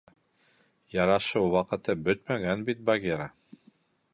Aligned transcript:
—Ярашыу 0.95 1.51
ваҡыты 1.57 1.97
бөтмәгән 2.09 2.65
бит, 2.71 2.83
Багира. 2.89 3.29